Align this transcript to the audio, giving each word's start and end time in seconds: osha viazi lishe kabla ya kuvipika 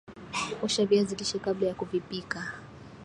osha 0.61 0.85
viazi 0.85 1.15
lishe 1.15 1.39
kabla 1.39 1.67
ya 1.67 1.73
kuvipika 1.75 2.53